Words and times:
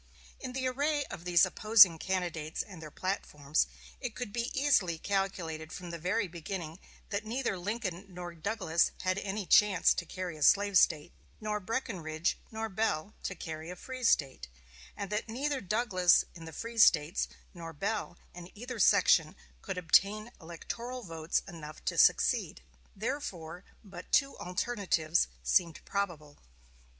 In 0.39 0.53
the 0.53 0.65
array 0.67 1.05
of 1.11 1.25
these 1.25 1.45
opposing 1.45 1.99
candidates 1.99 2.63
and 2.63 2.81
their 2.81 2.89
platforms, 2.89 3.67
it 3.99 4.15
could 4.15 4.33
be 4.33 4.49
easily 4.59 4.97
calculated 4.97 5.71
from 5.71 5.91
the 5.91 5.99
very 5.99 6.27
beginning 6.27 6.79
that 7.11 7.23
neither 7.23 7.55
Lincoln 7.55 8.07
nor 8.09 8.33
Douglas 8.33 8.89
had 9.01 9.19
any 9.19 9.45
chance 9.45 9.93
to 9.93 10.07
carry 10.07 10.37
a 10.37 10.41
slave 10.41 10.75
State, 10.79 11.13
nor 11.39 11.59
Breckinridge 11.59 12.39
nor 12.49 12.67
Bell 12.67 13.13
to 13.21 13.35
carry 13.35 13.69
a 13.69 13.75
free 13.75 14.03
State; 14.03 14.47
and 14.97 15.11
that 15.11 15.29
neither 15.29 15.61
Douglas 15.61 16.25
in 16.33 16.45
the 16.45 16.51
free 16.51 16.79
States, 16.79 17.27
nor 17.53 17.71
Bell 17.71 18.17
in 18.33 18.49
either 18.57 18.79
section 18.79 19.35
could 19.61 19.77
obtain 19.77 20.31
electoral 20.41 21.03
votes 21.03 21.43
enough 21.47 21.85
to 21.85 21.95
succeed. 21.95 22.63
Therefore, 22.95 23.63
but 23.83 24.11
two 24.11 24.35
alternatives 24.39 25.27
seemed 25.43 25.79
probable. 25.85 26.39